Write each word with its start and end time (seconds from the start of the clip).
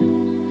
you 0.00 0.49